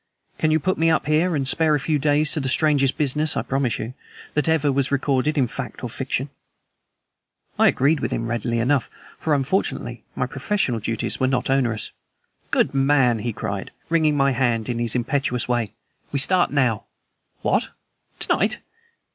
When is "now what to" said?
16.51-18.35